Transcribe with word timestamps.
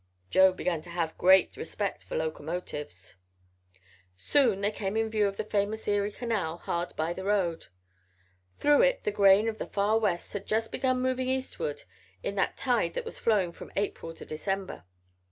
Joe 0.31 0.51
began 0.51 0.81
to 0.81 0.89
have 0.89 1.15
great 1.19 1.55
respect 1.55 2.03
for 2.03 2.15
locomotives. 2.17 3.17
Soon 4.15 4.61
they 4.61 4.71
came 4.71 4.97
in 4.97 5.11
view 5.11 5.27
of 5.27 5.37
the 5.37 5.43
famous 5.43 5.87
Erie 5.87 6.11
Canal, 6.11 6.57
hard 6.57 6.95
by 6.95 7.13
the 7.13 7.23
road. 7.23 7.67
Through 8.57 8.81
it 8.81 9.03
the 9.03 9.11
grain 9.11 9.47
of 9.47 9.59
the 9.59 9.67
far 9.67 9.99
West 9.99 10.33
had 10.33 10.47
just 10.47 10.71
begun 10.71 11.01
moving 11.03 11.29
eastward 11.29 11.83
in 12.23 12.39
a 12.39 12.51
tide 12.57 12.95
that 12.95 13.05
was 13.05 13.19
flowing 13.19 13.51
from 13.51 13.71
April 13.75 14.11
to 14.15 14.25
December. 14.25 14.85